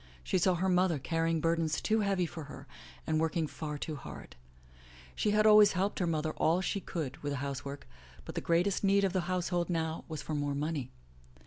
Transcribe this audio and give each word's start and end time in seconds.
She 0.23 0.39
saw 0.39 0.55
her 0.55 0.67
mother 0.67 0.97
carrying 0.97 1.41
burdens 1.41 1.79
too 1.79 1.99
heavy 1.99 2.25
for 2.25 2.45
her 2.45 2.65
and 3.05 3.19
working 3.19 3.45
far 3.45 3.77
too 3.77 3.95
hard. 3.97 4.35
She 5.15 5.29
had 5.29 5.45
always 5.45 5.73
helped 5.73 5.99
her 5.99 6.07
mother 6.07 6.31
all 6.37 6.59
she 6.59 6.79
could 6.79 7.17
with 7.17 7.33
the 7.33 7.37
housework, 7.37 7.87
but 8.25 8.33
the 8.33 8.41
greatest 8.41 8.83
need 8.83 9.03
of 9.03 9.13
the 9.13 9.29
household 9.29 9.69
now 9.69 10.03
was 10.07 10.23
for 10.23 10.33
more 10.33 10.55
money. 10.55 10.89